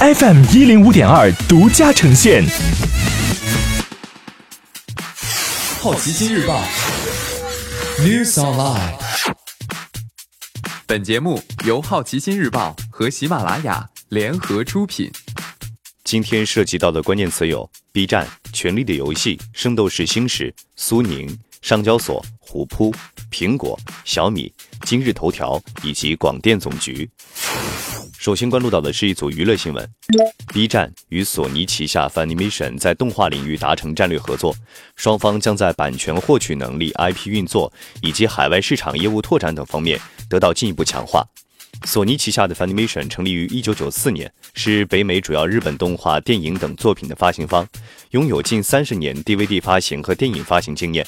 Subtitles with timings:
[0.00, 2.44] FM 一零五点二独家呈现。
[5.80, 6.62] 好奇心日报
[7.98, 8.94] ，News Online。
[10.86, 15.10] 本节目由好奇心日报和喜马拉雅联合出品。
[16.04, 22.94] 今天涉及到的关键词有：B 站、权力的游戏、圣斗士星矢、苏宁、上交所、虎扑、
[23.32, 24.52] 苹果、小米、
[24.82, 27.10] 今日头条以及广电总局。
[28.18, 29.88] 首先关注到的是一组娱乐新闻
[30.52, 34.52] ：B 站与索尼旗下 Funimation 在动画领域达成战略合作，
[34.96, 41.24] 双方将在版权获取能力、IP 运作以及海外市场业务拓展等方面得到进一步强化。
[41.84, 47.64] 索尼旗下的 Funimation 成立于1994年，是北美主要日本动画、电影等作品的发行方，
[48.10, 51.06] 拥有近三十年 DVD 发行和电影发行经验。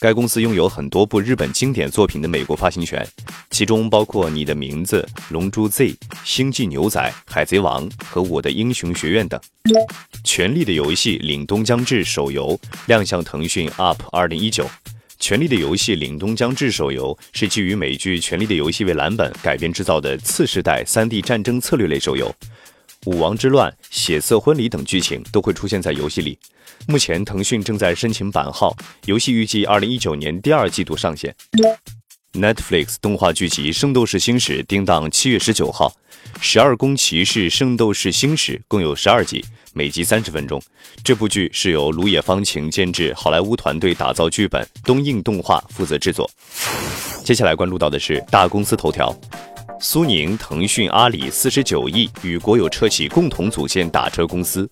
[0.00, 3.06] 该公司拥有很多部日本经典作品的美国发行权，
[3.50, 5.88] 其中包括《你的名字》《龙珠 Z》
[6.24, 6.98] 《星际牛仔》
[7.30, 9.38] 《海贼王》和《我的英雄学院》等。
[10.24, 14.50] 《权力的游戏：凛冬将至》手游亮相腾讯 UP 2019。
[15.18, 22.34] 《权力的游戏：凛冬将至》手游是基于美剧《权力的游戏》为蓝本改编制造的次世代 3D 战争策略类手游。
[23.06, 26.38] 武王之乱、血色婚礼等剧情都会出现在游戏里。
[26.86, 31.34] 目前，腾讯正在申请版号，游戏预计二零一九年第二季度上线。
[32.34, 35.92] Netflix 动画剧集《圣斗士星矢》定档七月十九号，
[36.42, 40.62] 《十二宫骑士圣斗士星矢》共有十二集，每集三十分钟。
[41.02, 46.30] 这部剧是由芦野芳晴监制，好莱坞团队打造剧本，东映动画负责制作。
[47.24, 49.14] 接下来关注到的是大公司头条。
[49.82, 54.68] 苏宁、腾讯、阿里四十九亿与国有车企共同组建打车公司。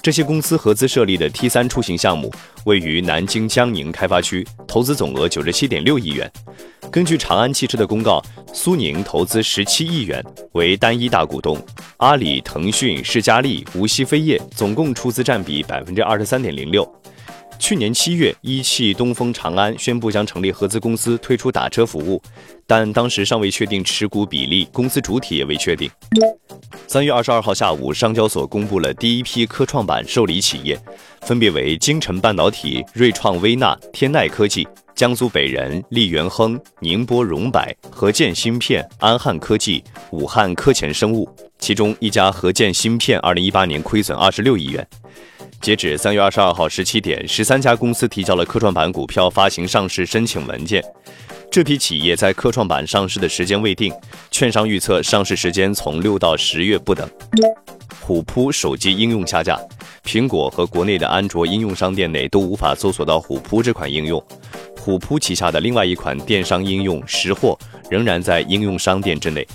[0.00, 2.32] 这些公司合资设立的 T 三出行项目
[2.64, 6.30] 位于南京江宁开发区，投资总额九十七点六亿元。
[6.92, 8.22] 根据长安汽车的公告，
[8.52, 11.60] 苏宁投资十七亿元，为单一大股东。
[11.96, 16.88] 阿里、腾讯、世嘉丽、无锡飞业总共出资占比百分之二十三点零六。
[17.60, 22.20] 去年七月，一汽东风长安宣布将成立合资公司推出打车服务，
[22.66, 25.88] 但当时尚未确定持股比例，公司主体也未确定。
[26.88, 30.76] 三月二十二号下午，上交所公布了第一批科创板受理企业，
[31.20, 41.28] 分别为京城半导体、瑞创微纳、天籁科技、江苏北人、利元亨、宁波荣百、合建芯片、安汉科技、武汉科前生物。
[41.58, 44.84] 其中一家合建芯片，二零一八年亏损二十六亿元。
[45.60, 50.82] 截止三月二十二号十七点，十三家公司提交了科创板股票发行上市申请文件。
[51.50, 53.92] 这批企业在科创板上市的时间未定，
[54.30, 57.06] 券商预测上市时间从六到十月不等。
[58.00, 59.60] 虎扑手机应用下架，
[60.02, 64.22] 苹果和国内的安卓应用商店内都无法搜索到虎扑这款应用。
[64.78, 67.58] 虎扑旗下的另外一款电商应用识货
[67.90, 69.46] 仍然在应用商店之内。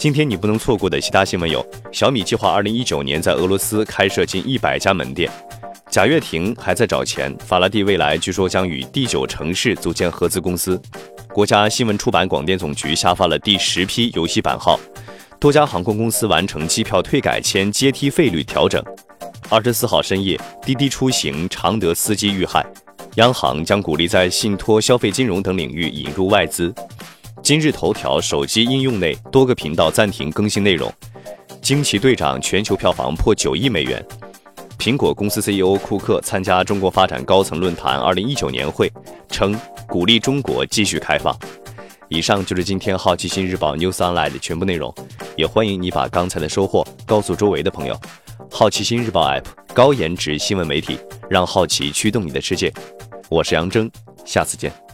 [0.00, 1.62] 今天你不能错过的其他新闻有：
[1.92, 5.30] 小米计划二零一九年在俄罗斯开设近一百家门店；
[5.90, 10.74] 贾跃亭还在找钱；法拉第未来据说将与第九城市组建合资公司；
[11.34, 14.80] 国家新闻出版广电总局下发了第十批游戏版号；
[15.38, 18.82] 多家航空公司完成机票退改签阶梯费率调整；
[19.50, 22.62] 二十四号深夜，滴滴出行常德司机遇害；
[23.16, 26.74] 央行将鼓励在信托、消费金融等领域引入外资。
[27.42, 30.92] 今日头条手机应用内多个频道暂停更新内容。
[31.60, 34.04] 惊奇队长全球票房破九亿美元。
[34.78, 38.90] 苹果公司 CEO 库克参加中国发展高层论坛二零一九年会，
[39.28, 39.58] 称
[39.88, 41.36] 鼓励中国继续开放。
[42.08, 44.94] 以上就是今天好奇心日报 News Online 的全部内容，
[45.36, 47.98] 也欢迎你把刚才的收获告诉周围的朋友。
[48.50, 52.72] 好奇心日报 App 高颜值新闻媒体，让好奇驱动你的世界。
[53.28, 53.90] 我是杨征，
[54.24, 54.89] 下次见。